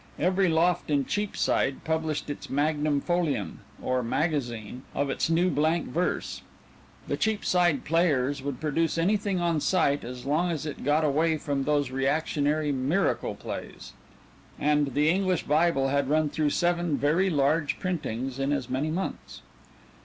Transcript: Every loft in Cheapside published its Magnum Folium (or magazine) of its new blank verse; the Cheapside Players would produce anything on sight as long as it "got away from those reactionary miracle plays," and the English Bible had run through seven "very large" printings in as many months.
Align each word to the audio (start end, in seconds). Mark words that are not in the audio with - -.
Every 0.17 0.49
loft 0.49 0.89
in 0.89 1.05
Cheapside 1.05 1.83
published 1.83 2.27
its 2.27 2.49
Magnum 2.49 3.01
Folium 3.03 3.59
(or 3.79 4.01
magazine) 4.01 4.81
of 4.95 5.11
its 5.11 5.29
new 5.29 5.51
blank 5.51 5.89
verse; 5.89 6.41
the 7.07 7.15
Cheapside 7.15 7.85
Players 7.85 8.41
would 8.41 8.59
produce 8.59 8.97
anything 8.97 9.39
on 9.39 9.59
sight 9.61 10.03
as 10.03 10.25
long 10.25 10.49
as 10.49 10.65
it 10.65 10.83
"got 10.83 11.03
away 11.05 11.37
from 11.37 11.65
those 11.65 11.91
reactionary 11.91 12.71
miracle 12.71 13.35
plays," 13.35 13.93
and 14.59 14.95
the 14.95 15.07
English 15.07 15.43
Bible 15.43 15.89
had 15.89 16.09
run 16.09 16.29
through 16.29 16.49
seven 16.49 16.97
"very 16.97 17.29
large" 17.29 17.77
printings 17.79 18.39
in 18.39 18.51
as 18.51 18.71
many 18.71 18.89
months. 18.89 19.43